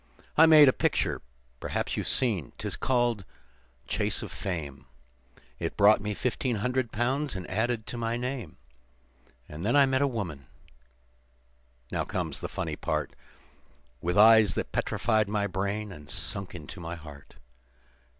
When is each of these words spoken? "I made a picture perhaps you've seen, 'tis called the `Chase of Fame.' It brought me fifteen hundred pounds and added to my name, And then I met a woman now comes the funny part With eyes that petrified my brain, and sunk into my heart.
"I 0.35 0.47
made 0.47 0.67
a 0.67 0.73
picture 0.73 1.21
perhaps 1.59 1.95
you've 1.95 2.07
seen, 2.07 2.53
'tis 2.57 2.75
called 2.75 3.19
the 3.19 3.25
`Chase 3.87 4.23
of 4.23 4.31
Fame.' 4.31 4.87
It 5.59 5.77
brought 5.77 6.01
me 6.01 6.15
fifteen 6.15 6.55
hundred 6.55 6.91
pounds 6.91 7.35
and 7.35 7.47
added 7.47 7.85
to 7.85 7.97
my 7.99 8.17
name, 8.17 8.57
And 9.47 9.63
then 9.63 9.75
I 9.75 9.85
met 9.85 10.01
a 10.01 10.07
woman 10.07 10.47
now 11.91 12.03
comes 12.03 12.39
the 12.39 12.49
funny 12.49 12.75
part 12.75 13.13
With 14.01 14.17
eyes 14.17 14.55
that 14.55 14.71
petrified 14.71 15.29
my 15.29 15.45
brain, 15.45 15.91
and 15.91 16.09
sunk 16.09 16.55
into 16.55 16.79
my 16.79 16.95
heart. 16.95 17.35